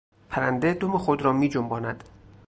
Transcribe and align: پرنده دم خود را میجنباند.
پرنده 0.29 0.73
دم 0.73 0.97
خود 0.97 1.21
را 1.21 1.33
میجنباند. 1.33 2.03